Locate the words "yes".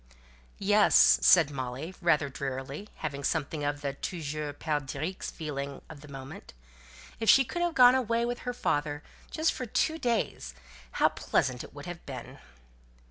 0.57-1.19